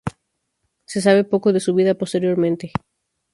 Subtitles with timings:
[0.91, 2.71] Se sabe poco de su vida posteriormente.